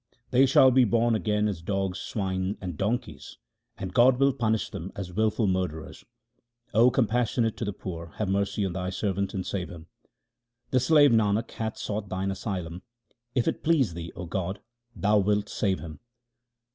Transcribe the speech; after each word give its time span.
They 0.31 0.47
shall 0.47 0.71
be 0.71 0.83
born 0.83 1.13
again 1.13 1.47
as 1.47 1.61
dogs, 1.61 1.99
swine, 1.99 2.57
and 2.59 2.75
donkeys, 2.75 3.37
and 3.77 3.93
God 3.93 4.17
will 4.19 4.33
punish 4.33 4.71
them 4.71 4.91
as 4.95 5.13
wilful 5.13 5.45
murderers. 5.45 6.03
O 6.73 6.89
compassionate 6.89 7.55
to 7.57 7.65
the 7.65 7.71
poor, 7.71 8.07
have 8.15 8.27
mercy 8.27 8.65
on 8.65 8.73
Thy 8.73 8.89
servant 8.89 9.35
and 9.35 9.45
save 9.45 9.69
him. 9.69 9.85
The 10.71 10.79
slave 10.79 11.11
Nanak 11.11 11.51
hath 11.51 11.77
sought 11.77 12.09
Thine 12.09 12.31
asylum; 12.31 12.81
if 13.35 13.47
it 13.47 13.63
please 13.63 13.93
Thee, 13.93 14.11
O 14.15 14.25
God, 14.25 14.59
Thou 14.95 15.19
wilt 15.19 15.49
save 15.49 15.79
him. 15.81 15.99